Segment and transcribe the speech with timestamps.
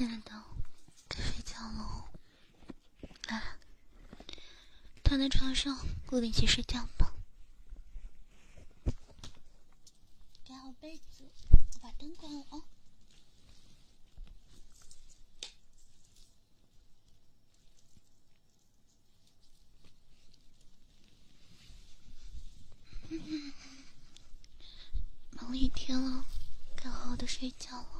[0.00, 0.32] 亲爱的，
[1.08, 2.08] 该睡觉喽。
[3.28, 3.58] 来，
[5.04, 5.76] 躺在床上，
[6.06, 6.88] 跟我一起睡觉。
[10.48, 11.30] 盖好被子，
[11.82, 12.64] 把灯关了啊。
[25.32, 26.24] 忙了一天了，
[26.74, 27.98] 该好好的睡觉了。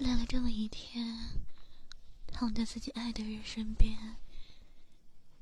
[0.00, 1.40] 累了这么一天，
[2.26, 4.16] 躺在自己爱的人身边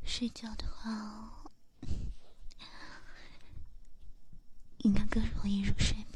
[0.04, 1.50] 睡觉的话，
[4.78, 5.96] 应该更容易入睡